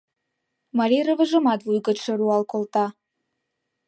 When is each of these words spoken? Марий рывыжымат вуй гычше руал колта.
Марий 0.77 1.05
рывыжымат 1.07 1.59
вуй 1.65 1.79
гычше 1.87 2.11
руал 2.19 2.43
колта. 2.51 2.85